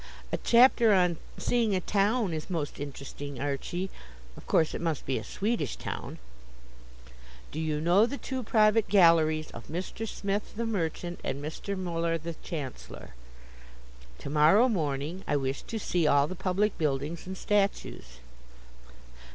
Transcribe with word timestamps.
"A 0.31 0.37
chapter 0.37 0.93
on 0.95 1.17
'seeing 1.37 1.75
a 1.75 1.79
town' 1.79 2.33
is 2.33 2.49
most 2.49 2.79
interesting, 2.79 3.39
Archie. 3.39 3.91
Of 4.35 4.47
course, 4.47 4.73
it 4.73 4.81
must 4.81 5.05
be 5.05 5.19
a 5.19 5.23
Swedish 5.23 5.75
town. 5.75 6.17
'Do 7.51 7.59
you 7.59 7.79
know 7.79 8.07
the 8.07 8.17
two 8.17 8.41
private 8.41 8.89
galleries 8.89 9.51
of 9.51 9.67
Mr. 9.67 10.07
Smith, 10.07 10.55
the 10.55 10.65
merchant, 10.65 11.19
and 11.23 11.39
Mr. 11.39 11.77
Muller, 11.77 12.17
the 12.17 12.33
chancellor?' 12.41 13.13
'To 14.17 14.29
morrow 14.31 14.67
morning 14.67 15.23
I 15.27 15.35
wish 15.35 15.61
to 15.61 15.77
see 15.77 16.07
all 16.07 16.25
the 16.25 16.33
public 16.33 16.79
buildings 16.79 17.27
and 17.27 17.37
statues.' 17.37 18.17